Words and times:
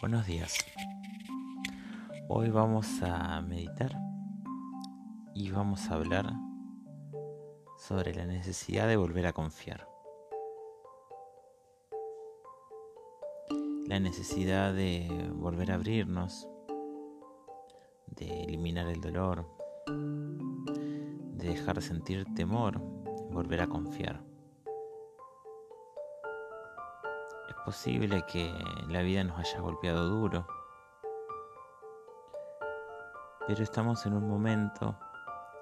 Buenos 0.00 0.26
días. 0.26 0.58
Hoy 2.28 2.50
vamos 2.50 3.02
a 3.02 3.40
meditar 3.40 3.96
y 5.34 5.50
vamos 5.50 5.90
a 5.90 5.94
hablar 5.94 6.32
sobre 7.78 8.14
la 8.14 8.26
necesidad 8.26 8.88
de 8.88 8.96
volver 8.96 9.26
a 9.26 9.32
confiar. 9.32 9.88
La 13.86 14.00
necesidad 14.00 14.72
de 14.74 15.30
volver 15.34 15.72
a 15.72 15.74
abrirnos, 15.74 16.48
de 18.06 18.44
eliminar 18.44 18.86
el 18.86 19.00
dolor, 19.00 19.46
de 19.86 21.48
dejar 21.48 21.76
de 21.76 21.82
sentir 21.82 22.24
temor, 22.34 22.78
volver 23.30 23.60
a 23.60 23.66
confiar. 23.66 24.31
Posible 27.64 28.24
que 28.26 28.52
la 28.88 29.02
vida 29.02 29.24
nos 29.24 29.38
haya 29.38 29.60
golpeado 29.60 30.08
duro, 30.08 30.46
pero 33.46 33.62
estamos 33.62 34.04
en 34.06 34.14
un 34.14 34.28
momento 34.28 34.96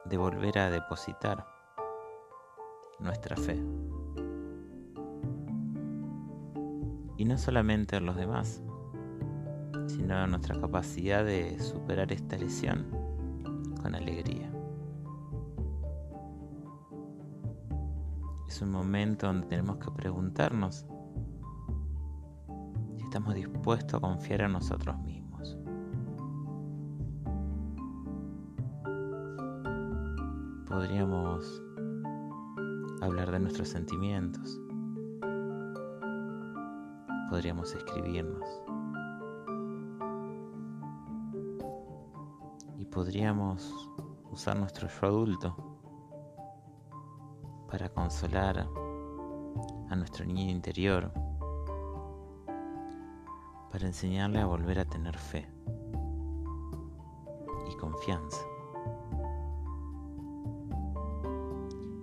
de 0.04 0.16
volver 0.16 0.58
a 0.58 0.70
depositar 0.70 1.46
nuestra 2.98 3.36
fe. 3.36 3.62
Y 7.16 7.24
no 7.24 7.36
solamente 7.36 7.96
en 7.96 8.06
los 8.06 8.16
demás, 8.16 8.62
sino 9.86 10.24
en 10.24 10.30
nuestra 10.30 10.58
capacidad 10.60 11.24
de 11.24 11.58
superar 11.58 12.12
esta 12.12 12.36
lesión 12.36 12.86
con 13.82 13.94
alegría. 13.94 14.50
Es 18.48 18.62
un 18.62 18.70
momento 18.72 19.26
donde 19.26 19.46
tenemos 19.46 19.76
que 19.78 19.90
preguntarnos 19.90 20.86
estamos 23.10 23.34
dispuestos 23.34 23.94
a 23.94 24.00
confiar 24.00 24.42
en 24.42 24.52
nosotros 24.52 24.96
mismos. 25.00 25.58
Podríamos 30.68 31.60
hablar 33.02 33.32
de 33.32 33.40
nuestros 33.40 33.68
sentimientos. 33.68 34.60
Podríamos 37.30 37.74
escribirnos. 37.74 38.48
Y 42.78 42.84
podríamos 42.84 43.90
usar 44.30 44.56
nuestro 44.56 44.86
yo 44.86 45.08
adulto 45.08 45.56
para 47.68 47.88
consolar 47.88 48.68
a 49.88 49.96
nuestro 49.96 50.24
niño 50.24 50.52
interior, 50.52 51.12
para 53.70 53.86
enseñarle 53.86 54.40
a 54.40 54.46
volver 54.46 54.78
a 54.78 54.84
tener 54.84 55.16
fe 55.16 55.46
y 57.70 57.76
confianza. 57.76 58.44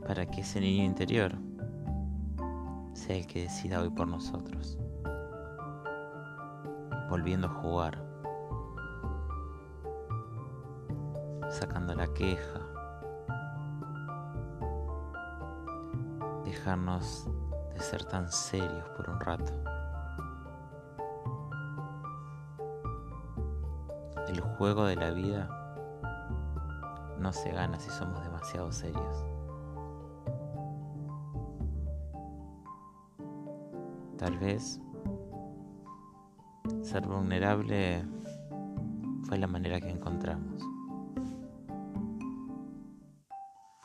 para 0.08 0.26
que 0.26 0.40
ese 0.40 0.62
niño 0.62 0.86
interior 0.86 1.36
sea 2.94 3.18
el 3.18 3.28
que 3.28 3.44
decida 3.44 3.82
hoy 3.82 3.90
por 3.90 4.08
nosotros, 4.08 4.80
volviendo 7.10 7.48
a 7.48 7.50
jugar, 7.50 8.02
sacando 11.50 11.94
la 11.94 12.08
queja, 12.14 12.62
dejarnos 16.45 17.28
de 17.73 17.80
ser 17.82 18.06
tan 18.06 18.32
serios 18.32 18.88
por 18.95 19.10
un 19.10 19.20
rato. 19.20 19.67
Juego 24.58 24.86
de 24.86 24.95
la 24.95 25.12
vida 25.12 25.48
no 27.20 27.32
se 27.32 27.52
gana 27.52 27.80
si 27.80 27.92
somos 27.92 28.23
demasiado 28.23 28.72
serios. 28.72 29.26
Tal 34.17 34.38
vez 34.40 34.82
ser 36.82 37.06
vulnerable 37.06 38.04
fue 39.28 39.38
la 39.38 39.48
manera 39.48 39.80
que 39.80 39.92
encontramos. 39.92 40.64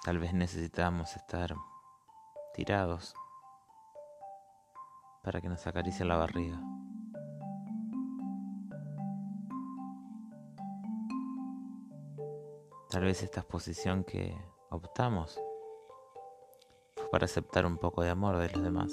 Tal 0.04 0.18
vez 0.18 0.32
necesitamos 0.32 1.14
estar 1.16 1.54
tirados 2.54 3.14
para 5.22 5.40
que 5.42 5.48
nos 5.48 5.66
acaricie 5.66 6.06
la 6.06 6.16
barriga. 6.16 6.71
Tal 12.92 13.04
vez 13.04 13.22
esta 13.22 13.40
exposición 13.40 14.04
que 14.04 14.36
optamos 14.68 15.40
fue 16.94 17.08
para 17.10 17.24
aceptar 17.24 17.64
un 17.64 17.78
poco 17.78 18.02
de 18.02 18.10
amor 18.10 18.36
de 18.36 18.50
los 18.50 18.62
demás. 18.62 18.92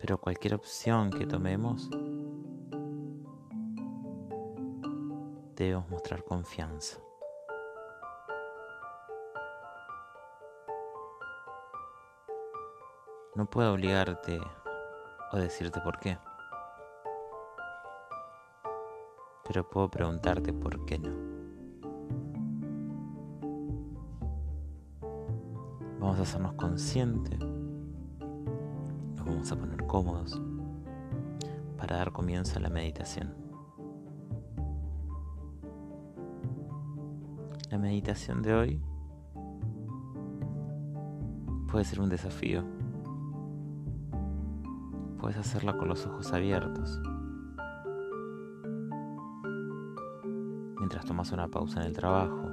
Pero 0.00 0.18
cualquier 0.18 0.54
opción 0.54 1.10
que 1.10 1.26
tomemos, 1.26 1.90
debemos 5.56 5.90
mostrar 5.90 6.24
confianza. 6.24 6.98
No 13.34 13.44
puedo 13.44 13.74
obligarte 13.74 14.40
o 15.32 15.36
decirte 15.36 15.82
por 15.82 16.00
qué. 16.00 16.16
Pero 19.52 19.68
puedo 19.68 19.90
preguntarte 19.90 20.50
por 20.54 20.82
qué 20.86 20.98
no. 20.98 21.10
Vamos 26.00 26.18
a 26.18 26.22
hacernos 26.22 26.54
conscientes 26.54 27.38
vamos 29.18 29.52
a 29.52 29.56
poner 29.56 29.86
cómodos 29.86 30.40
para 31.76 31.98
dar 31.98 32.12
comienzo 32.12 32.58
a 32.58 32.62
la 32.62 32.70
meditación. 32.70 33.34
La 37.70 37.76
meditación 37.76 38.40
de 38.40 38.54
hoy 38.54 38.82
puede 41.70 41.84
ser 41.84 42.00
un 42.00 42.08
desafío. 42.08 42.64
Puedes 45.20 45.36
hacerla 45.36 45.76
con 45.76 45.88
los 45.88 46.06
ojos 46.06 46.32
abiertos. 46.32 47.02
Mientras 50.92 51.08
tomas 51.08 51.32
una 51.32 51.48
pausa 51.48 51.80
en 51.80 51.86
el 51.86 51.94
trabajo. 51.94 52.50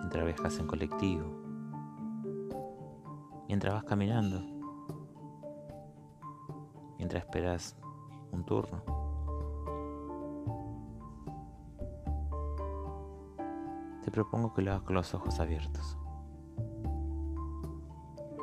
Mientras 0.00 0.24
viajas 0.24 0.58
en 0.58 0.66
colectivo 0.66 1.46
mientras 3.46 3.74
vas 3.74 3.84
caminando, 3.84 4.42
mientras 6.96 7.24
esperas 7.24 7.76
un 8.32 8.44
turno. 8.44 8.82
Te 14.02 14.10
propongo 14.10 14.54
que 14.54 14.62
lo 14.62 14.70
hagas 14.70 14.82
con 14.82 14.94
los 14.94 15.12
ojos 15.12 15.40
abiertos. 15.40 15.98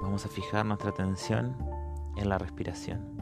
Vamos 0.04 0.24
a 0.26 0.30
fijar 0.30 0.66
nuestra 0.66 0.92
atención 0.92 1.56
en 2.18 2.30
la 2.30 2.38
respiración. 2.38 3.13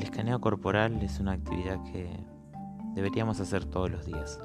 El 0.00 0.04
escaneo 0.04 0.40
corporal 0.40 1.02
es 1.02 1.20
una 1.20 1.32
actividad 1.32 1.78
que 1.92 2.26
deberíamos 2.94 3.38
hacer 3.38 3.66
todos 3.66 3.90
los 3.90 4.06
días. 4.06 4.40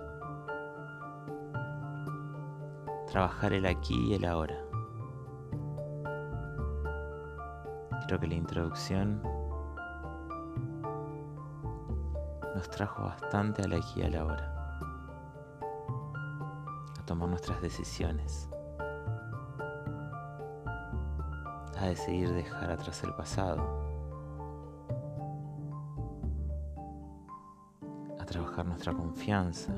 Trabajar 3.10 3.54
el 3.54 3.66
aquí 3.66 3.96
y 4.10 4.16
el 4.16 4.26
ahora. 4.26 4.62
Creo 8.06 8.20
que 8.20 8.28
la 8.28 8.34
introducción 8.34 9.24
nos 12.54 12.70
trajo 12.70 13.04
bastante 13.04 13.62
a 13.62 13.70
la 13.70 13.78
aquí 13.78 14.02
y 14.02 14.04
a 14.04 14.10
la 14.10 14.26
hora, 14.26 14.78
a 17.00 17.06
tomar 17.06 17.30
nuestras 17.30 17.62
decisiones, 17.62 18.50
a 21.80 21.86
decidir 21.86 22.34
dejar 22.34 22.72
atrás 22.72 23.02
el 23.06 23.14
pasado, 23.14 23.85
trabajar 28.56 28.66
nuestra 28.68 28.94
confianza, 28.94 29.74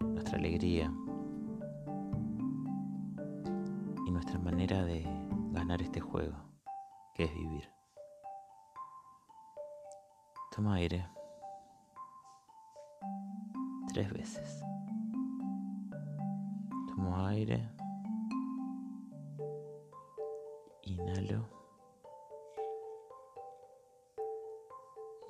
nuestra 0.00 0.38
alegría 0.38 0.90
y 4.06 4.10
nuestra 4.10 4.38
manera 4.38 4.82
de 4.84 5.06
ganar 5.52 5.82
este 5.82 6.00
juego 6.00 6.36
que 7.14 7.24
es 7.24 7.34
vivir. 7.34 7.68
Toma 10.56 10.76
aire 10.76 11.06
tres 13.92 14.10
veces. 14.10 14.64
Tomo 16.88 17.26
aire 17.26 17.68
Inhalo. 20.82 21.46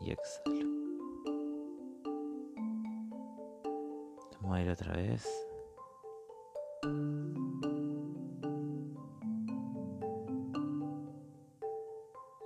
Y 0.00 0.12
exhalo. 0.12 0.77
Tomo 4.48 4.56
aire 4.56 4.72
otra 4.72 4.94
vez. 4.94 5.28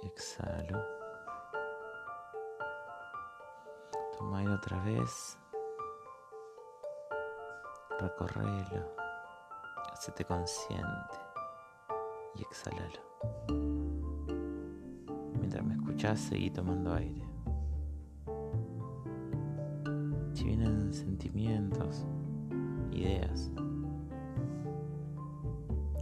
Exhalo. 0.03 0.83
Toma 4.19 4.41
aire 4.41 4.53
otra 4.53 4.83
vez. 4.83 5.39
Recorrelo. 8.01 8.97
Hacete 9.93 10.25
consciente. 10.25 11.19
Y 12.35 12.43
exhalalo. 12.43 13.01
Mientras 15.39 15.65
me 15.65 15.75
escuchas, 15.75 16.19
seguí 16.19 16.51
tomando 16.51 16.95
aire. 16.95 17.32
Sentimientos, 20.93 22.07
ideas, 22.93 23.51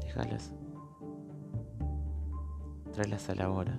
déjalas. 0.03 0.53
Tráelas 2.93 3.31
a 3.31 3.35
la 3.37 3.51
hora. 3.51 3.79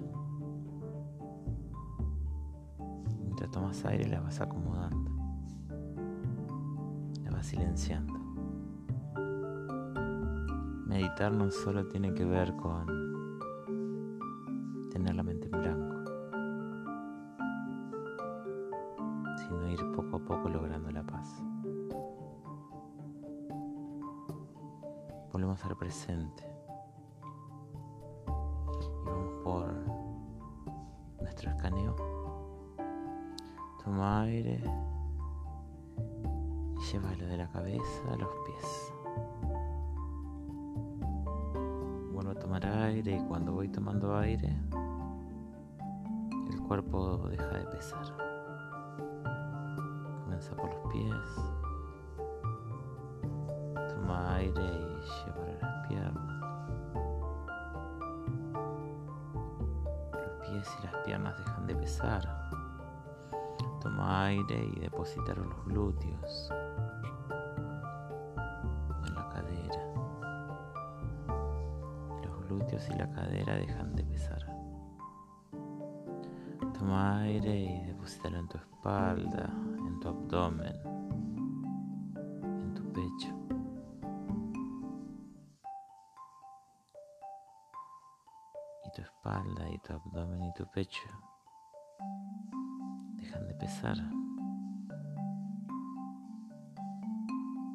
Mientras 3.19 3.51
tomas 3.51 3.85
aire, 3.85 4.07
las 4.07 4.23
vas 4.23 4.39
acomodando. 4.39 5.11
Las 7.23 7.33
vas 7.33 7.45
silenciando. 7.45 8.13
Meditar 10.87 11.33
no 11.33 11.51
solo 11.51 11.87
tiene 11.87 12.13
que 12.13 12.25
ver 12.25 12.55
con 12.55 13.39
tener 14.91 15.15
la 15.15 15.23
mente 15.23 15.40
cabeza 37.51 38.13
a 38.13 38.15
los 38.15 38.29
pies. 38.45 38.93
Vuelvo 42.13 42.31
a 42.31 42.35
tomar 42.35 42.65
aire 42.65 43.17
y 43.17 43.27
cuando 43.27 43.53
voy 43.53 43.69
tomando 43.69 44.15
aire, 44.17 44.57
el 46.49 46.61
cuerpo 46.67 47.27
deja 47.29 47.47
de 47.47 47.65
pesar. 47.65 48.05
Comienza 50.23 50.55
por 50.55 50.69
los 50.73 50.91
pies. 50.91 51.15
Toma 53.93 54.35
aire 54.35 54.61
y 54.61 55.01
llévalo 55.25 55.51
a 55.51 55.65
las 55.65 55.87
piernas. 55.87 56.31
Los 60.13 60.47
pies 60.47 60.77
y 60.79 60.85
las 60.85 60.95
piernas 61.05 61.37
dejan 61.37 61.67
de 61.67 61.75
pesar. 61.75 62.49
Toma 63.81 64.25
aire 64.25 64.71
y 64.75 64.79
depositar 64.79 65.37
los 65.37 65.65
glúteos 65.65 66.51
Glúteos 72.81 72.89
y 72.89 72.93
la 72.93 73.09
cadera 73.11 73.55
dejan 73.55 73.95
de 73.95 74.03
pesar. 74.03 74.45
Toma 76.73 77.21
aire 77.21 77.55
y 77.55 77.85
deposítalo 77.85 78.39
en 78.39 78.47
tu 78.47 78.57
espalda, 78.57 79.49
en 79.87 79.99
tu 79.99 80.07
abdomen, 80.07 80.75
en 82.15 82.73
tu 82.73 82.83
pecho. 82.93 83.35
Y 88.85 88.91
tu 88.91 89.01
espalda 89.01 89.69
y 89.69 89.77
tu 89.79 89.93
abdomen 89.93 90.43
y 90.43 90.53
tu 90.53 90.65
pecho 90.71 91.09
dejan 93.17 93.47
de 93.47 93.53
pesar. 93.55 93.97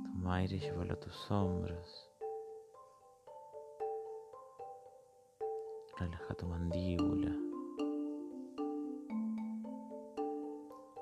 Toma 0.04 0.36
aire 0.36 0.56
y 0.56 0.60
llévalo 0.60 0.94
a 0.94 1.00
tus 1.00 1.30
hombros. 1.30 2.05
Relaja 6.06 6.34
tu 6.34 6.46
mandíbula. 6.46 7.32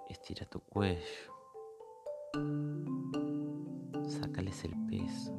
Estira 0.09 0.47
tu 0.47 0.61
cuello. 0.61 1.31
Sácales 4.07 4.65
el 4.65 4.75
peso. 4.87 5.31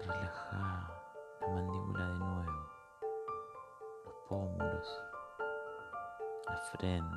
Relaja 0.00 0.90
la 1.42 1.48
mandíbula 1.48 2.08
de 2.08 2.18
nuevo. 2.18 2.70
Los 4.06 4.14
pómulos. 4.26 5.02
La 6.46 6.56
frente. 6.72 7.16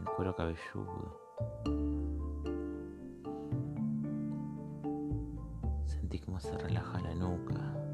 El 0.00 0.04
cuero 0.16 0.36
cabelludo. 0.36 1.18
Cómo 6.34 6.40
se 6.40 6.58
relaja 6.58 6.98
la 7.00 7.14
nuca. 7.14 7.93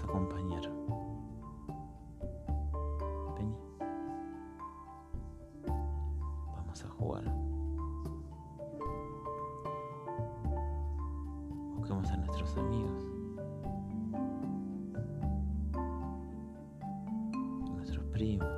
A 0.00 0.04
acompañar. 0.04 0.62
Vamos 6.56 6.84
a 6.84 6.88
jugar. 6.88 7.24
Busquemos 11.76 12.10
a 12.10 12.16
nuestros 12.16 12.56
amigos. 12.56 13.04
a 17.66 17.70
nuestros 17.70 18.04
primos, 18.06 18.57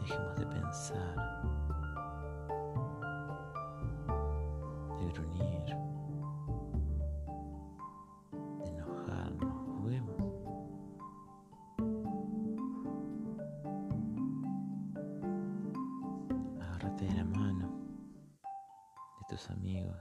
Dejemos 0.00 0.36
de 0.36 0.46
pensar, 0.46 1.16
de 4.98 5.12
gruñir, 5.12 5.76
de 8.62 8.68
enojarnos. 8.70 9.54
Juguemos. 9.80 10.16
Agárrate 16.60 17.04
de 17.04 17.14
la 17.14 17.24
mano 17.24 17.68
de 19.18 19.24
tus 19.28 19.50
amigos. 19.50 19.96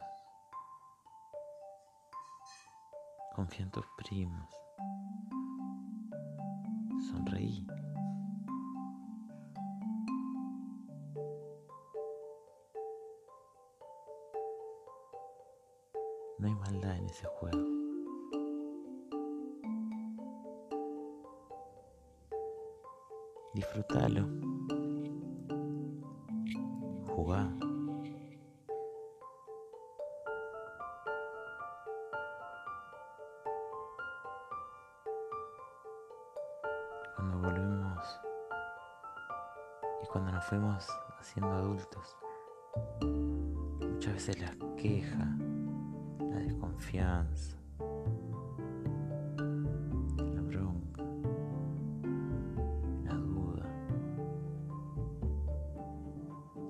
Confía 3.36 3.65
en 3.65 3.72
tus 3.72 3.86
primos 3.98 4.48
sonreí. 7.15 7.65
No 16.38 16.48
hay 16.48 16.55
maldad 16.55 16.98
en 16.98 17.05
ese 17.05 17.25
juego. 17.27 17.60
Disfrútalo. 23.53 24.27
Jugá. 27.15 27.64
Fuimos 40.55 40.88
haciendo 41.19 41.51
adultos, 41.51 42.15
muchas 43.91 44.13
veces 44.13 44.39
la 44.39 44.75
queja, 44.77 45.35
la 46.19 46.39
desconfianza, 46.39 47.57
la 49.38 50.41
bronca, 50.41 51.03
la 53.03 53.15
duda, 53.15 53.65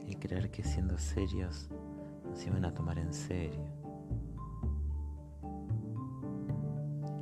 el 0.07 0.17
creer 0.17 0.49
que 0.49 0.63
siendo 0.63 0.97
serios 0.97 1.69
nos 2.27 2.43
iban 2.47 2.65
a 2.65 2.73
tomar 2.73 2.97
en 2.97 3.13
serio, 3.13 3.67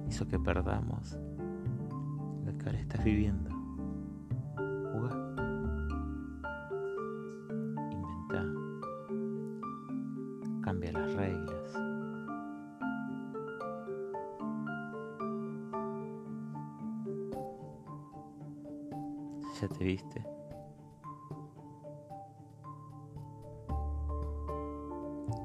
hizo 0.08 0.26
que 0.30 0.40
perdamos 0.40 1.18
lo 2.46 2.58
que 2.58 2.66
ahora 2.68 2.80
estás 2.80 3.04
viviendo. 3.04 3.50
Jugá. 4.94 5.23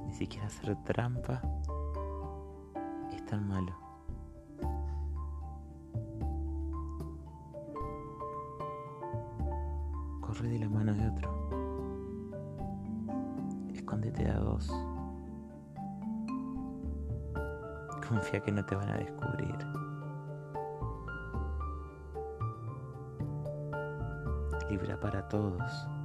Ni 0.07 0.13
siquiera 0.15 0.47
hacer 0.47 0.75
trampa 0.85 1.43
es 3.13 3.25
tan 3.27 3.47
malo. 3.47 3.75
Corre 10.21 10.49
de 10.49 10.59
la 10.61 10.69
mano 10.69 10.95
de 10.95 11.09
otro. 11.09 11.31
Escóndete 13.75 14.31
a 14.31 14.39
dos. 14.39 14.69
Confía 18.09 18.41
que 18.41 18.53
no 18.53 18.65
te 18.65 18.75
van 18.75 18.89
a 18.89 18.97
descubrir. 18.97 19.88
Libra 24.69 24.99
para 24.99 25.23
todos. 25.29 25.98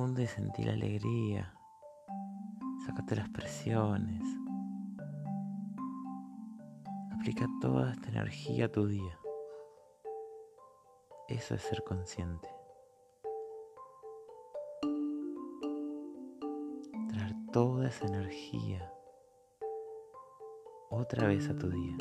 Profundo 0.00 0.22
y 0.22 0.26
sentí 0.26 0.64
la 0.64 0.72
alegría. 0.72 1.54
Sácate 2.86 3.16
las 3.16 3.28
presiones. 3.28 4.24
Aplica 7.12 7.46
toda 7.60 7.92
esta 7.92 8.08
energía 8.08 8.64
a 8.64 8.68
tu 8.72 8.86
día. 8.86 9.18
Eso 11.28 11.54
es 11.54 11.60
ser 11.60 11.84
consciente. 11.84 12.48
Traer 17.10 17.34
toda 17.52 17.88
esa 17.88 18.06
energía 18.06 18.90
otra 20.88 21.26
vez 21.26 21.46
a 21.50 21.56
tu 21.56 21.68
día. 21.68 21.96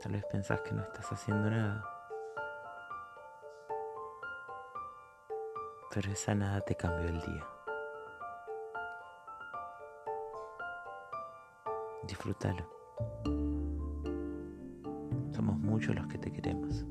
Tal 0.00 0.12
vez 0.12 0.24
pensás 0.30 0.60
que 0.60 0.72
no 0.72 0.82
estás 0.82 1.10
haciendo 1.10 1.50
nada. 1.50 1.93
Pero 5.94 6.10
nada 6.34 6.60
te 6.62 6.74
cambió 6.74 7.08
el 7.08 7.20
día. 7.20 7.46
Disfrútalo. 12.02 12.68
Somos 15.32 15.56
muchos 15.56 15.94
los 15.94 16.08
que 16.08 16.18
te 16.18 16.32
queremos. 16.32 16.84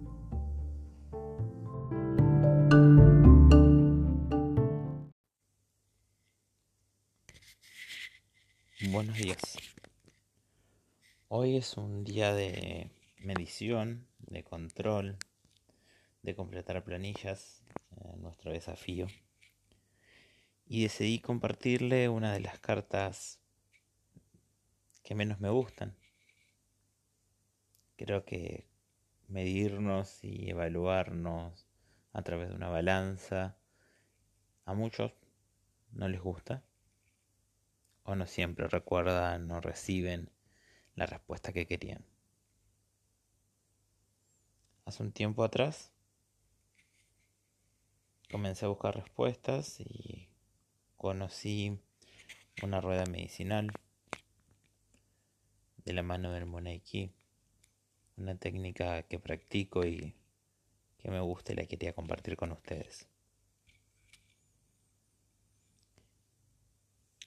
Buenos 8.90 9.18
días. 9.18 9.58
Hoy 11.28 11.58
es 11.58 11.76
un 11.76 12.06
día 12.06 12.34
de 12.34 12.90
medición, 13.18 14.08
de 14.20 14.46
control, 14.46 15.18
de 16.22 16.36
completar 16.36 16.82
planillas, 16.86 17.64
nuestro 18.18 18.52
desafío. 18.52 19.08
Y 20.66 20.84
decidí 20.84 21.20
compartirle 21.20 22.10
una 22.10 22.34
de 22.34 22.40
las 22.40 22.60
cartas 22.60 23.40
que 25.04 25.16
menos 25.16 25.40
me 25.40 25.50
gustan. 25.50 25.96
Creo 27.98 28.26
que 28.26 28.68
medirnos 29.28 30.24
y 30.24 30.50
evaluarnos 30.50 31.68
a 32.12 32.22
través 32.22 32.50
de 32.50 32.56
una 32.56 32.70
balanza 32.70 33.58
a 34.66 34.74
muchos 34.74 35.12
no 35.92 36.08
les 36.08 36.22
gusta 36.22 36.64
o 38.04 38.16
no 38.16 38.28
siempre 38.28 38.68
recuerdan 38.68 39.50
o 39.52 39.62
reciben 39.62 40.30
la 40.96 41.06
respuesta 41.06 41.54
que 41.54 41.66
querían. 41.66 42.06
Hace 44.86 45.04
un 45.04 45.12
tiempo 45.12 45.44
atrás 45.44 45.93
comencé 48.34 48.66
a 48.66 48.70
buscar 48.70 48.96
respuestas 48.96 49.80
y 49.80 50.28
conocí 50.98 51.80
una 52.64 52.82
rueda 52.82 53.06
medicinal 53.06 53.72
de 55.86 55.94
la 55.94 56.04
mano 56.04 56.34
del 56.34 56.46
Monaiki, 56.46 57.14
una 58.18 58.36
técnica 58.36 59.04
que 59.04 59.20
practico 59.20 59.86
y 59.86 60.16
que 60.98 61.12
me 61.12 61.22
gusta 61.22 61.54
y 61.54 61.56
la 61.56 61.66
quería 61.68 61.94
compartir 61.94 62.36
con 62.36 62.52
ustedes. 62.52 63.08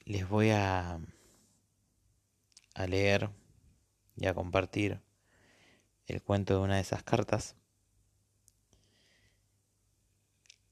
les 0.06 0.28
voy 0.28 0.50
a, 0.50 1.00
a 2.74 2.86
leer 2.86 3.28
y 4.16 4.26
a 4.26 4.34
compartir 4.34 5.00
el 6.06 6.22
cuento 6.22 6.54
de 6.54 6.60
una 6.60 6.76
de 6.76 6.82
esas 6.82 7.02
cartas. 7.02 7.56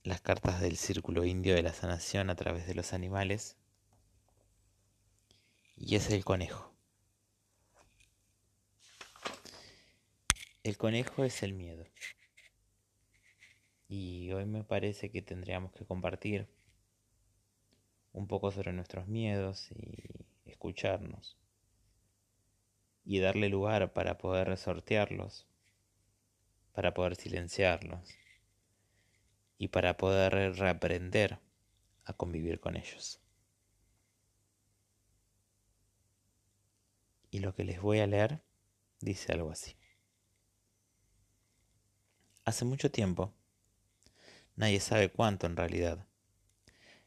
Las 0.04 0.20
cartas 0.20 0.60
del 0.60 0.76
círculo 0.76 1.24
indio 1.24 1.54
de 1.54 1.62
la 1.62 1.72
sanación 1.72 2.28
a 2.28 2.36
través 2.36 2.66
de 2.66 2.74
los 2.74 2.92
animales. 2.92 3.56
Y 5.78 5.96
es 5.96 6.10
el 6.10 6.26
conejo. 6.26 6.74
El 10.62 10.76
conejo 10.76 11.24
es 11.24 11.42
el 11.42 11.54
miedo. 11.54 11.86
Y 13.88 14.30
hoy 14.32 14.44
me 14.44 14.62
parece 14.62 15.10
que 15.10 15.22
tendríamos 15.22 15.72
que 15.72 15.86
compartir 15.86 16.50
un 18.12 18.26
poco 18.26 18.50
sobre 18.50 18.74
nuestros 18.74 19.08
miedos 19.08 19.70
y 19.70 20.04
escucharnos 20.44 21.38
y 23.06 23.20
darle 23.20 23.48
lugar 23.48 23.94
para 23.94 24.18
poder 24.18 24.54
sortearlos, 24.58 25.46
para 26.74 26.92
poder 26.92 27.16
silenciarlos 27.16 28.14
y 29.58 29.68
para 29.68 29.96
poder 29.96 30.56
reaprender 30.56 31.38
a 32.04 32.12
convivir 32.12 32.60
con 32.60 32.76
ellos. 32.76 33.20
Y 37.30 37.40
lo 37.40 37.54
que 37.54 37.64
les 37.64 37.80
voy 37.80 38.00
a 38.00 38.06
leer 38.06 38.42
dice 39.00 39.32
algo 39.32 39.50
así. 39.50 39.76
Hace 42.44 42.64
mucho 42.64 42.90
tiempo, 42.90 43.32
nadie 44.54 44.80
sabe 44.80 45.10
cuánto 45.10 45.46
en 45.46 45.56
realidad, 45.56 46.06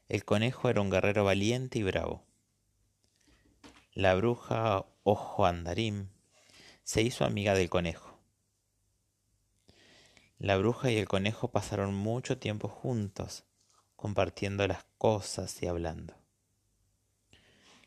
el 0.08 0.24
conejo 0.24 0.70
era 0.70 0.80
un 0.80 0.90
guerrero 0.90 1.24
valiente 1.24 1.78
y 1.78 1.82
bravo. 1.82 2.24
La 3.92 4.14
bruja 4.14 4.86
Ojo 5.02 5.44
Andarín 5.44 6.10
se 6.82 7.02
hizo 7.02 7.24
amiga 7.24 7.54
del 7.54 7.68
conejo. 7.68 8.07
La 10.40 10.56
bruja 10.56 10.92
y 10.92 10.96
el 10.98 11.08
conejo 11.08 11.50
pasaron 11.50 11.94
mucho 11.94 12.38
tiempo 12.38 12.68
juntos, 12.68 13.44
compartiendo 13.96 14.68
las 14.68 14.84
cosas 14.96 15.60
y 15.64 15.66
hablando. 15.66 16.14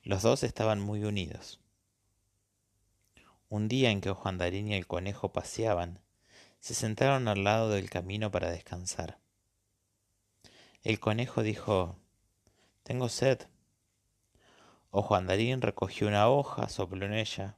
Los 0.03 0.23
dos 0.23 0.43
estaban 0.43 0.81
muy 0.81 1.05
unidos. 1.05 1.61
Un 3.47 3.69
día 3.69 3.89
en 3.89 4.01
que 4.01 4.09
Ojo 4.09 4.27
Andarín 4.27 4.67
y 4.67 4.73
el 4.73 4.85
conejo 4.85 5.31
paseaban, 5.31 6.01
se 6.59 6.73
sentaron 6.73 7.29
al 7.29 7.45
lado 7.45 7.69
del 7.69 7.89
camino 7.89 8.31
para 8.31 8.51
descansar. 8.51 9.17
El 10.83 10.99
conejo 10.99 11.43
dijo, 11.43 11.95
Tengo 12.83 13.07
sed. 13.07 13.47
Ojo 14.89 15.15
Andarín 15.15 15.61
recogió 15.61 16.05
una 16.05 16.27
hoja, 16.27 16.67
sopló 16.67 17.05
en 17.05 17.13
ella, 17.13 17.55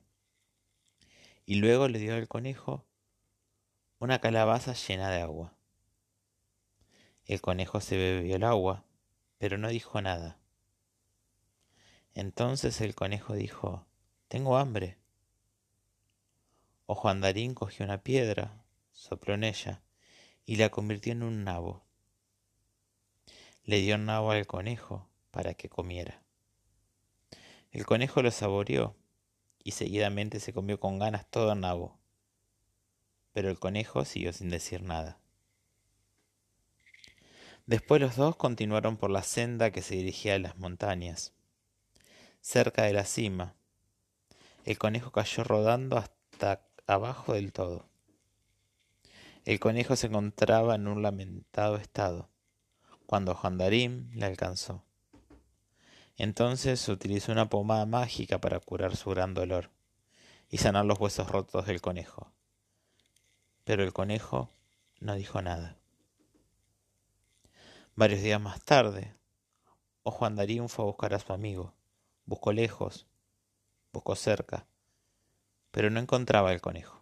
y 1.47 1.55
luego 1.55 1.87
le 1.87 1.97
dio 1.97 2.13
al 2.13 2.27
conejo 2.27 2.85
una 4.03 4.19
calabaza 4.19 4.73
llena 4.73 5.09
de 5.09 5.21
agua. 5.21 5.53
El 7.23 7.39
conejo 7.39 7.79
se 7.79 7.95
bebió 7.95 8.35
el 8.35 8.43
agua, 8.43 8.83
pero 9.37 9.57
no 9.57 9.69
dijo 9.69 10.01
nada. 10.01 10.41
Entonces 12.13 12.81
el 12.81 12.95
conejo 12.95 13.33
dijo, 13.33 13.85
Tengo 14.27 14.57
hambre. 14.57 14.97
Ojo 16.85 17.07
Andarín 17.07 17.53
cogió 17.53 17.85
una 17.85 18.03
piedra, 18.03 18.65
sopló 18.91 19.35
en 19.35 19.45
ella 19.45 19.81
y 20.45 20.57
la 20.57 20.67
convirtió 20.67 21.13
en 21.13 21.23
un 21.23 21.45
nabo. 21.45 21.85
Le 23.63 23.79
dio 23.79 23.95
un 23.95 24.03
nabo 24.03 24.31
al 24.31 24.45
conejo 24.47 25.07
para 25.31 25.53
que 25.53 25.69
comiera. 25.69 26.21
El 27.71 27.85
conejo 27.85 28.21
lo 28.21 28.31
saboreó 28.31 28.97
y 29.63 29.71
seguidamente 29.71 30.41
se 30.41 30.51
comió 30.51 30.77
con 30.77 30.99
ganas 30.99 31.25
todo 31.29 31.53
el 31.53 31.61
nabo. 31.61 32.02
Pero 33.33 33.49
el 33.49 33.59
conejo 33.59 34.05
siguió 34.05 34.31
sin 34.31 34.49
decir 34.49 34.81
nada. 34.83 35.17
Después 37.65 38.01
los 38.01 38.15
dos 38.15 38.35
continuaron 38.35 38.97
por 38.97 39.09
la 39.09 39.23
senda 39.23 39.71
que 39.71 39.81
se 39.81 39.95
dirigía 39.95 40.35
a 40.35 40.39
las 40.39 40.57
montañas. 40.57 41.33
Cerca 42.41 42.83
de 42.83 42.93
la 42.93 43.05
cima, 43.05 43.55
el 44.65 44.77
conejo 44.77 45.11
cayó 45.11 45.43
rodando 45.43 45.97
hasta 45.97 46.61
abajo 46.87 47.33
del 47.33 47.53
todo. 47.53 47.85
El 49.45 49.59
conejo 49.59 49.95
se 49.95 50.07
encontraba 50.07 50.75
en 50.75 50.87
un 50.87 51.01
lamentado 51.01 51.77
estado, 51.77 52.29
cuando 53.05 53.35
Jandarim 53.35 54.09
le 54.13 54.25
alcanzó. 54.25 54.83
Entonces 56.17 56.87
utilizó 56.89 57.31
una 57.31 57.49
pomada 57.49 57.85
mágica 57.85 58.39
para 58.39 58.59
curar 58.59 58.95
su 58.95 59.09
gran 59.09 59.33
dolor 59.33 59.69
y 60.49 60.59
sanar 60.59 60.85
los 60.85 60.99
huesos 60.99 61.29
rotos 61.29 61.65
del 61.65 61.81
conejo. 61.81 62.31
Pero 63.63 63.83
el 63.83 63.93
conejo 63.93 64.49
no 64.99 65.15
dijo 65.15 65.41
nada. 65.41 65.77
Varios 67.95 68.21
días 68.21 68.41
más 68.41 68.63
tarde, 68.63 69.13
Ojo 70.01 70.25
Andarín 70.25 70.67
fue 70.67 70.83
a 70.83 70.87
buscar 70.87 71.13
a 71.13 71.19
su 71.19 71.31
amigo. 71.31 71.73
Buscó 72.25 72.51
lejos, 72.51 73.07
buscó 73.93 74.15
cerca, 74.15 74.65
pero 75.71 75.89
no 75.89 75.99
encontraba 75.99 76.51
el 76.51 76.59
conejo. 76.59 77.01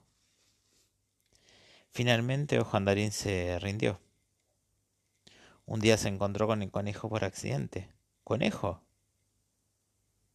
Finalmente 1.90 2.60
Ojo 2.60 2.78
Andarín 2.78 3.12
se 3.12 3.58
rindió. 3.60 4.00
Un 5.66 5.80
día 5.80 5.98
se 5.98 6.10
encontró 6.10 6.48
con 6.48 6.62
el 6.62 6.70
conejo 6.70 7.10
por 7.10 7.24
accidente. 7.24 7.90
¿Conejo? 8.24 8.82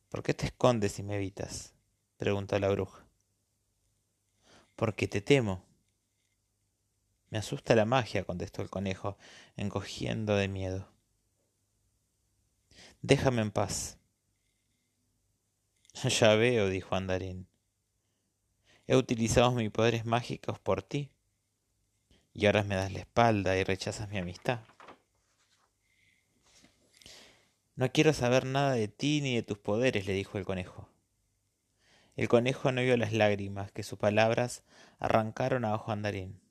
¿Por 0.08 0.22
qué 0.22 0.34
te 0.34 0.46
escondes 0.46 0.98
y 0.98 1.02
me 1.02 1.16
evitas? 1.16 1.74
preguntó 2.16 2.58
la 2.58 2.68
bruja. 2.68 3.04
Porque 4.74 5.06
te 5.06 5.20
temo. 5.20 5.62
Me 7.36 7.40
asusta 7.40 7.74
la 7.74 7.84
magia, 7.84 8.24
contestó 8.24 8.62
el 8.62 8.70
conejo, 8.70 9.18
encogiendo 9.58 10.36
de 10.36 10.48
miedo. 10.48 10.88
Déjame 13.02 13.42
en 13.42 13.50
paz. 13.50 13.98
Ya 16.18 16.34
veo, 16.34 16.70
dijo 16.70 16.94
Andarín. 16.96 17.46
He 18.86 18.96
utilizado 18.96 19.52
mis 19.52 19.70
poderes 19.70 20.06
mágicos 20.06 20.58
por 20.58 20.82
ti. 20.82 21.10
Y 22.32 22.46
ahora 22.46 22.62
me 22.62 22.74
das 22.74 22.90
la 22.90 23.00
espalda 23.00 23.54
y 23.58 23.64
rechazas 23.64 24.08
mi 24.08 24.16
amistad. 24.16 24.60
No 27.74 27.92
quiero 27.92 28.14
saber 28.14 28.46
nada 28.46 28.72
de 28.72 28.88
ti 28.88 29.20
ni 29.20 29.34
de 29.34 29.42
tus 29.42 29.58
poderes, 29.58 30.06
le 30.06 30.14
dijo 30.14 30.38
el 30.38 30.46
conejo. 30.46 30.88
El 32.16 32.28
conejo 32.28 32.72
no 32.72 32.80
vio 32.80 32.96
las 32.96 33.12
lágrimas 33.12 33.72
que 33.72 33.82
sus 33.82 33.98
palabras 33.98 34.62
arrancaron 34.98 35.66
a 35.66 35.74
ojo 35.74 35.92
andarín. 35.92 36.45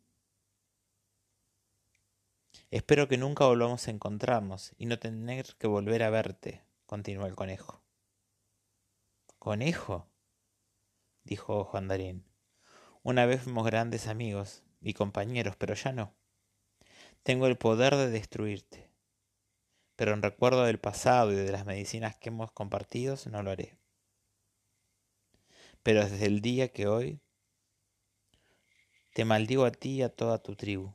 Espero 2.72 3.08
que 3.08 3.18
nunca 3.18 3.46
volvamos 3.46 3.88
a 3.88 3.92
encontrarnos 3.92 4.74
y 4.78 4.86
no 4.86 5.00
tener 5.00 5.56
que 5.58 5.68
volver 5.68 6.04
a 6.04 6.10
verte, 6.10 6.64
continuó 6.86 7.26
el 7.26 7.36
conejo. 7.36 7.84
¿Conejo? 9.40 10.08
dijo 11.24 11.58
Ojo 11.58 11.78
Andarín. 11.78 12.26
Una 13.04 13.26
vez 13.26 13.44
fuimos 13.44 13.66
grandes 13.66 14.08
amigos 14.08 14.64
y 14.82 14.94
compañeros, 14.94 15.56
pero 15.56 15.74
ya 15.74 15.92
no. 15.92 16.14
Tengo 17.24 17.48
el 17.48 17.58
poder 17.58 17.96
de 17.96 18.10
destruirte 18.10 18.86
pero 19.96 20.14
en 20.14 20.22
recuerdo 20.22 20.64
del 20.64 20.80
pasado 20.80 21.32
y 21.32 21.36
de 21.36 21.52
las 21.52 21.66
medicinas 21.66 22.18
que 22.18 22.30
hemos 22.30 22.52
compartido, 22.52 23.16
no 23.30 23.44
lo 23.44 23.52
haré. 23.52 23.78
Pero 25.84 26.04
desde 26.04 26.26
el 26.26 26.42
día 26.42 26.70
que 26.70 26.88
hoy 26.88 27.22
te 29.14 29.24
maldigo 29.24 29.66
a 29.66 29.72
ti 29.72 29.98
y 29.98 30.02
a 30.02 30.10
toda 30.10 30.42
tu 30.42 30.56
tribu. 30.56 30.94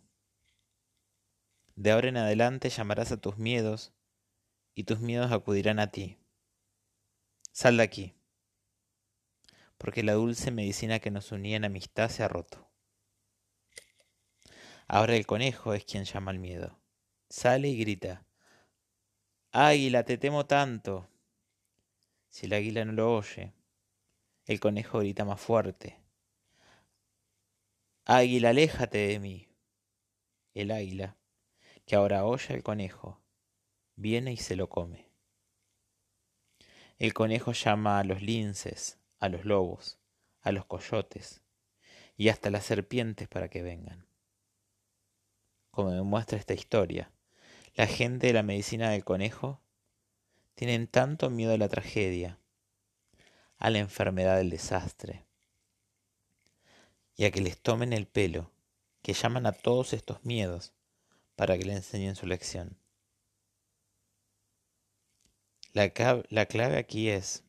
De 1.76 1.90
ahora 1.90 2.08
en 2.08 2.16
adelante 2.16 2.68
llamarás 2.68 3.12
a 3.12 3.16
tus 3.16 3.38
miedos 3.38 3.92
y 4.74 4.84
tus 4.84 5.00
miedos 5.00 5.32
acudirán 5.32 5.78
a 5.78 5.90
ti. 5.90 6.18
Sal 7.52 7.76
de 7.76 7.82
aquí, 7.82 8.14
porque 9.78 10.02
la 10.02 10.12
dulce 10.12 10.50
medicina 10.50 11.00
que 11.00 11.10
nos 11.10 11.32
unía 11.32 11.56
en 11.56 11.64
amistad 11.64 12.10
se 12.10 12.22
ha 12.22 12.28
roto. 12.28 12.70
Ahora 14.86 15.16
el 15.16 15.26
conejo 15.26 15.72
es 15.72 15.84
quien 15.84 16.04
llama 16.04 16.32
al 16.32 16.38
miedo. 16.38 16.78
Sale 17.28 17.68
y 17.68 17.78
grita. 17.78 18.26
Águila, 19.52 20.04
te 20.04 20.18
temo 20.18 20.46
tanto. 20.46 21.08
Si 22.28 22.46
el 22.46 22.52
águila 22.52 22.84
no 22.84 22.92
lo 22.92 23.14
oye, 23.16 23.54
el 24.46 24.60
conejo 24.60 24.98
grita 24.98 25.24
más 25.24 25.40
fuerte. 25.40 26.00
Águila, 28.04 28.50
aléjate 28.50 28.98
de 28.98 29.20
mí. 29.20 29.48
El 30.54 30.72
águila, 30.72 31.16
que 31.90 31.96
ahora 31.96 32.24
oye 32.24 32.54
al 32.54 32.62
conejo, 32.62 33.20
viene 33.96 34.32
y 34.32 34.36
se 34.36 34.54
lo 34.54 34.68
come. 34.68 35.08
El 36.98 37.12
conejo 37.12 37.50
llama 37.50 37.98
a 37.98 38.04
los 38.04 38.22
linces, 38.22 39.00
a 39.18 39.28
los 39.28 39.44
lobos, 39.44 39.98
a 40.40 40.52
los 40.52 40.66
coyotes 40.66 41.42
y 42.16 42.28
hasta 42.28 42.48
las 42.48 42.64
serpientes 42.64 43.26
para 43.26 43.48
que 43.48 43.62
vengan. 43.62 44.06
Como 45.72 45.90
demuestra 45.90 46.38
esta 46.38 46.54
historia, 46.54 47.10
la 47.74 47.88
gente 47.88 48.28
de 48.28 48.34
la 48.34 48.44
medicina 48.44 48.90
del 48.90 49.02
conejo 49.02 49.60
tienen 50.54 50.86
tanto 50.86 51.28
miedo 51.28 51.54
a 51.54 51.58
la 51.58 51.68
tragedia, 51.68 52.38
a 53.58 53.68
la 53.68 53.80
enfermedad 53.80 54.36
del 54.36 54.50
desastre, 54.50 55.26
y 57.16 57.24
a 57.24 57.32
que 57.32 57.40
les 57.40 57.58
tomen 57.58 57.92
el 57.92 58.06
pelo, 58.06 58.52
que 59.02 59.12
llaman 59.12 59.44
a 59.46 59.50
todos 59.50 59.92
estos 59.92 60.24
miedos 60.24 60.72
para 61.40 61.56
que 61.56 61.64
le 61.64 61.72
enseñen 61.72 62.16
su 62.16 62.26
lección. 62.26 62.76
La, 65.72 65.90
la 66.28 66.44
clave 66.44 66.76
aquí 66.76 67.08
es, 67.08 67.44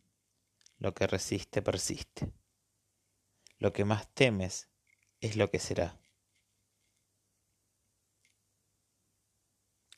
lo 0.79 0.93
que 0.93 1.07
resiste 1.07 1.61
persiste. 1.61 2.31
Lo 3.59 3.73
que 3.73 3.83
más 3.83 4.07
temes 4.13 4.69
es 5.19 5.35
lo 5.35 5.51
que 5.51 5.59
será. 5.59 5.99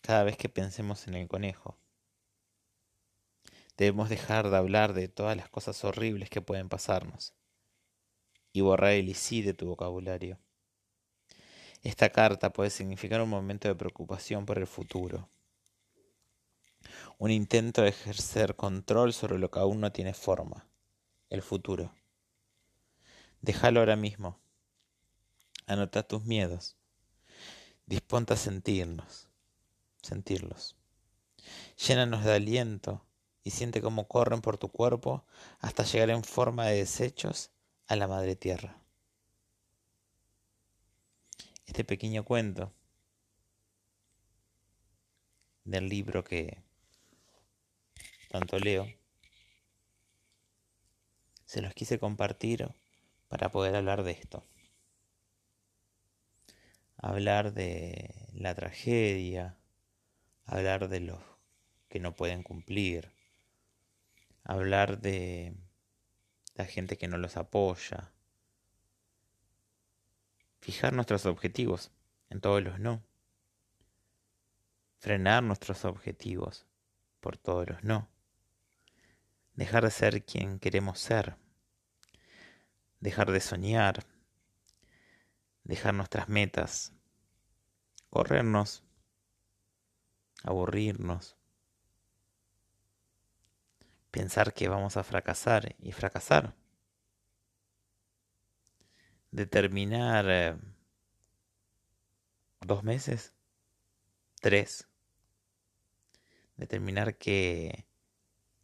cada 0.02 0.24
vez 0.24 0.38
que 0.38 0.50
pensemos 0.50 1.08
en 1.08 1.14
el 1.14 1.28
conejo. 1.28 1.78
Debemos 3.78 4.10
dejar 4.10 4.50
de 4.50 4.58
hablar 4.58 4.94
de 4.94 5.08
todas 5.08 5.38
las 5.38 5.50
cosas 5.50 5.84
horribles 5.84 6.32
que 6.32 6.42
pueden 6.42 6.68
pasarnos 6.68 7.36
y 8.52 8.62
borrar 8.62 8.94
el 8.94 9.14
sí 9.14 9.44
de 9.44 9.54
tu 9.54 9.68
vocabulario. 9.68 10.43
Esta 11.84 12.10
carta 12.10 12.52
puede 12.52 12.70
significar 12.70 13.22
un 13.22 13.30
momento 13.30 13.68
de 13.68 13.76
preocupación 13.76 14.46
por 14.46 14.58
el 14.58 14.68
futuro, 14.68 15.30
un 17.18 17.30
intento 17.30 17.84
de 17.84 17.90
ejercer 17.90 18.56
control 18.56 19.14
sobre 19.14 19.38
lo 19.38 19.52
que 19.52 19.60
aún 19.60 19.80
no 19.80 19.92
tiene 19.92 20.14
forma, 20.14 20.66
el 21.30 21.42
futuro. 21.42 21.94
Déjalo 23.42 23.82
ahora 23.82 23.96
mismo. 23.96 24.40
Anota 25.68 26.04
tus 26.04 26.24
miedos. 26.26 26.76
Disponte 27.86 28.34
a 28.34 28.38
sentirnos 28.38 29.28
sentirlos. 30.04 30.76
Llénanos 31.88 32.24
de 32.24 32.34
aliento 32.34 33.02
y 33.44 33.52
siente 33.52 33.82
cómo 33.82 34.08
corren 34.08 34.42
por 34.42 34.58
tu 34.58 34.70
cuerpo 34.70 35.26
hasta 35.60 35.84
llegar 35.84 36.12
en 36.12 36.24
forma 36.24 36.68
de 36.68 36.78
desechos 36.78 37.52
a 37.88 37.96
la 37.96 38.08
madre 38.08 38.36
tierra. 38.36 38.83
Este 41.74 41.86
pequeño 41.86 42.24
cuento 42.24 42.72
del 45.64 45.90
libro 45.90 46.24
que 46.24 46.62
tanto 48.30 48.60
leo, 48.60 48.86
se 51.46 51.64
los 51.64 51.74
quise 51.74 51.98
compartir 51.98 52.70
para 53.28 53.50
poder 53.50 53.76
hablar 53.76 54.04
de 54.04 54.12
esto. 54.12 54.46
Hablar 56.98 57.54
de 57.54 58.30
la 58.34 58.54
tragedia, 58.54 59.58
hablar 60.46 60.90
de 60.90 61.00
los 61.00 61.24
que 61.90 62.00
no 62.00 62.16
pueden 62.16 62.44
cumplir, 62.44 63.12
hablar 64.44 65.02
de 65.02 65.56
la 66.54 66.66
gente 66.66 67.00
que 67.00 67.08
no 67.08 67.18
los 67.18 67.36
apoya, 67.36 68.13
fijar 70.64 70.94
nuestros 70.94 71.26
objetivos 71.26 71.92
en 72.30 72.40
todos 72.40 72.64
los 72.64 72.80
no, 72.80 73.04
frenar 74.98 75.44
nuestros 75.44 75.84
objetivos 75.84 76.66
por 77.20 77.36
todos 77.36 77.68
los 77.68 77.84
no, 77.84 78.08
dejar 79.56 79.84
de 79.84 79.92
ser 79.92 80.24
quien 80.24 80.60
queremos 80.60 81.02
ser, 81.02 81.36
dejar 83.02 83.34
de 83.34 83.42
soñar, 83.42 84.06
dejar 85.66 85.96
nuestras 85.96 86.30
metas, 86.30 86.94
corrernos, 88.10 88.84
aburrirnos, 90.44 91.36
pensar 94.12 94.54
que 94.54 94.70
vamos 94.70 94.96
a 94.96 95.04
fracasar 95.04 95.76
y 95.80 95.92
fracasar. 95.92 96.56
Determinar 99.34 100.26
eh, 100.30 100.56
dos 102.62 102.84
meses, 102.84 103.34
tres. 104.40 104.88
Determinar 106.56 107.18
que 107.18 107.88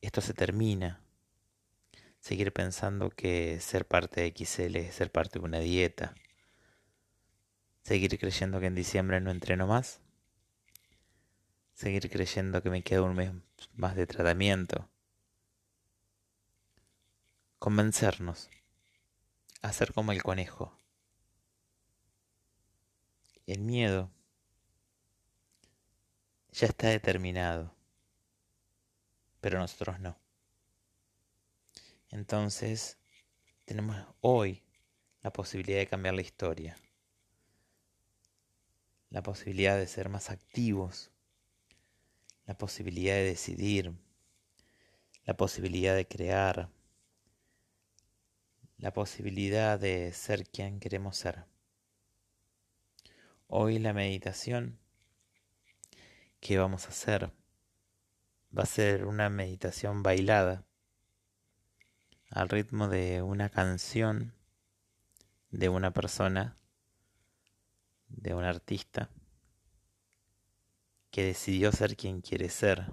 esto 0.02 0.22
se 0.22 0.36
termina. 0.36 1.02
Seguir 2.20 2.54
pensando 2.54 3.10
que 3.10 3.60
ser 3.60 3.88
parte 3.88 4.22
de 4.22 4.46
XL 4.46 4.76
es 4.76 4.94
ser 4.94 5.12
parte 5.12 5.40
de 5.40 5.46
una 5.46 5.60
dieta. 5.60 6.14
Seguir 7.82 8.20
creyendo 8.20 8.60
que 8.60 8.68
en 8.68 8.76
diciembre 8.76 9.20
no 9.22 9.32
entreno 9.32 9.66
más. 9.66 10.02
Seguir 11.74 12.12
creyendo 12.12 12.62
que 12.62 12.70
me 12.70 12.84
queda 12.84 13.02
un 13.02 13.16
mes 13.16 13.34
más 13.74 13.96
de 13.96 14.06
tratamiento 14.06 14.88
convencernos, 17.60 18.50
hacer 19.62 19.94
como 19.94 20.12
el 20.12 20.24
conejo. 20.24 20.78
El 23.46 23.62
miedo 23.62 24.12
ya 26.52 26.68
está 26.68 26.90
determinado, 26.90 27.74
pero 29.42 29.60
nosotros 29.60 30.00
no. 30.00 30.18
Entonces, 32.10 32.98
tenemos 33.66 33.98
hoy 34.22 34.64
la 35.22 35.32
posibilidad 35.32 35.80
de 35.80 35.88
cambiar 35.88 36.16
la 36.16 36.22
historia, 36.22 36.78
la 39.10 39.22
posibilidad 39.24 39.78
de 39.78 39.88
ser 39.88 40.10
más 40.10 40.30
activos, 40.30 41.12
la 42.46 42.58
posibilidad 42.58 43.14
de 43.14 43.26
decidir, 43.26 43.94
la 45.26 45.36
posibilidad 45.36 45.96
de 45.96 46.08
crear, 46.08 46.70
la 48.80 48.94
posibilidad 48.94 49.78
de 49.78 50.14
ser 50.14 50.48
quien 50.48 50.80
queremos 50.80 51.18
ser. 51.18 51.44
Hoy 53.48 53.78
la 53.78 53.92
meditación 53.92 54.80
que 56.40 56.58
vamos 56.58 56.86
a 56.86 56.90
hacer 56.90 57.34
va 58.58 58.64
a 58.64 58.68
ser 58.68 59.06
una 59.06 59.30
meditación 59.30 60.02
bailada 60.02 60.64
al 62.30 62.48
ritmo 62.48 62.88
de 62.88 63.22
una 63.22 63.50
canción 63.50 64.34
de 65.52 65.68
una 65.68 65.92
persona, 65.92 66.56
de 68.08 68.34
un 68.34 68.46
artista 68.46 69.10
que 71.12 71.26
decidió 71.26 71.74
ser 71.74 71.98
quien 71.98 72.22
quiere 72.22 72.48
ser 72.48 72.86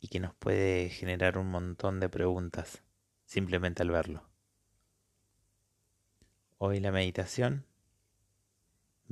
y 0.00 0.08
que 0.08 0.20
nos 0.20 0.34
puede 0.34 0.90
generar 0.90 1.38
un 1.38 1.50
montón 1.50 1.98
de 1.98 2.10
preguntas 2.10 2.83
simplemente 3.24 3.82
al 3.82 3.90
verlo. 3.90 4.28
Hoy 6.58 6.80
la 6.80 6.92
meditación 6.92 7.66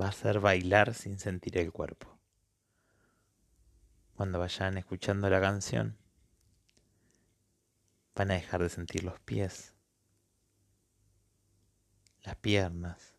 va 0.00 0.08
a 0.08 0.12
ser 0.12 0.40
bailar 0.40 0.94
sin 0.94 1.18
sentir 1.18 1.58
el 1.58 1.72
cuerpo. 1.72 2.18
Cuando 4.14 4.38
vayan 4.38 4.78
escuchando 4.78 5.28
la 5.28 5.40
canción, 5.40 5.98
van 8.14 8.30
a 8.30 8.34
dejar 8.34 8.62
de 8.62 8.68
sentir 8.68 9.04
los 9.04 9.18
pies, 9.20 9.74
las 12.22 12.36
piernas, 12.36 13.14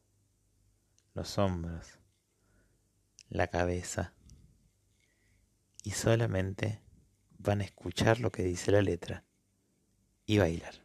los 1.13 1.37
hombros, 1.37 1.99
la 3.29 3.47
cabeza 3.47 4.13
y 5.83 5.91
solamente 5.91 6.81
van 7.37 7.61
a 7.61 7.65
escuchar 7.65 8.19
lo 8.19 8.31
que 8.31 8.43
dice 8.43 8.71
la 8.71 8.81
letra 8.81 9.25
y 10.25 10.37
bailar. 10.37 10.82